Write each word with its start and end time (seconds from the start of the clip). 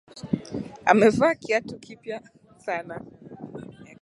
Amevaa 0.89 1.35
kiatu 1.41 1.73
kipya 1.83 2.17
sana. 2.65 2.95